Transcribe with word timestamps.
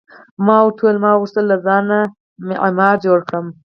ما 0.45 0.57
ورته 0.65 0.81
وویل: 0.83 0.97
ما 1.05 1.11
غوښتل 1.19 1.45
له 1.51 1.57
ځانه 1.65 1.99
معمار 2.47 2.95
جوړ 3.05 3.19
کړم. 3.27 3.45